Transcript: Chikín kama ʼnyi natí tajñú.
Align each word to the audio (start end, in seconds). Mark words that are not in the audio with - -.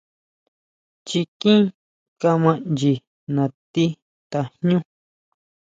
Chikín 1.07 1.61
kama 2.21 2.51
ʼnyi 2.65 2.93
natí 3.35 3.85
tajñú. 4.31 4.77